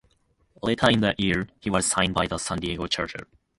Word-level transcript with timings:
Later 0.63 0.89
in 0.89 1.01
the 1.01 1.13
year 1.19 1.47
he 1.59 1.69
was 1.69 1.85
signed 1.85 2.15
by 2.15 2.25
the 2.25 2.39
San 2.39 2.57
Diego 2.57 2.87
Chargers. 2.87 3.27